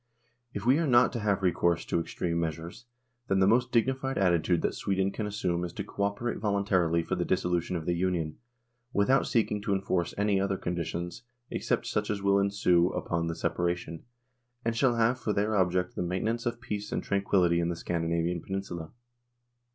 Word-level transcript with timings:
If 0.55 0.65
we 0.65 0.79
are 0.79 0.87
not 0.87 1.13
to 1.13 1.19
have 1.19 1.43
recourse 1.43 1.85
to 1.85 1.99
extreme 1.99 2.39
measures, 2.39 2.85
then 3.27 3.37
the 3.37 3.45
most 3.45 3.71
dignified 3.71 4.17
attitude 4.17 4.63
that 4.63 4.73
Sweden 4.73 5.11
can 5.11 5.27
assume 5.27 5.63
is 5.63 5.73
to 5.73 5.83
co 5.83 6.01
operate 6.01 6.39
voluntarily 6.39 7.03
for 7.03 7.13
the 7.13 7.23
dissolution 7.23 7.75
of 7.75 7.85
the 7.85 7.93
Union, 7.93 8.37
without 8.93 9.27
seeking 9.27 9.61
to 9.61 9.75
enforce 9.75 10.15
any 10.17 10.39
other 10.41 10.57
conditions 10.57 11.21
except 11.51 11.85
such 11.85 12.09
as 12.09 12.19
will 12.19 12.39
ensue 12.39 12.89
upon 12.89 13.27
the 13.27 13.35
separation, 13.35 14.01
and 14.65 14.75
shall 14.75 14.95
have 14.95 15.19
for 15.19 15.33
their 15.33 15.55
object 15.55 15.95
the 15.95 16.01
maintenance 16.01 16.47
of 16.47 16.61
peace 16.61 16.91
and 16.91 17.03
tranquillity 17.03 17.59
in 17.59 17.69
the 17.69 17.75
Scandi 17.75 18.09
navian 18.09 18.41
peninsula 18.41 18.89